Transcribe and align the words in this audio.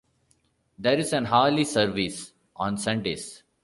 There 0.79 0.97
is 0.97 1.13
an 1.13 1.27
hourly 1.27 1.63
service 1.63 2.33
on 2.55 2.79
Sundays. 2.79 3.43